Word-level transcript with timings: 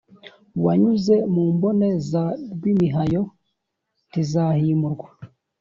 wanyuze 0.63 1.15
mu 1.33 1.43
mbone 1.55 1.87
za 2.09 2.23
rwimihayo 2.53 3.21
ntizahimurwa. 4.09 5.07